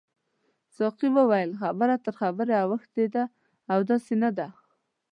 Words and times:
ساقي 0.75 1.09
وویل 1.17 1.49
خبره 1.61 1.95
تر 2.05 2.13
خبرې 2.21 2.55
اوښتې 2.63 3.05
ده 3.15 3.23
او 3.71 3.79
داسې 3.89 4.13
نه 4.23 4.29
ده. 4.37 4.47